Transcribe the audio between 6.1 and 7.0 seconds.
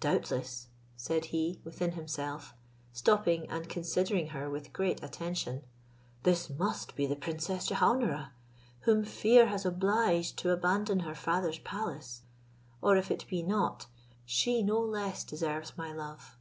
"this must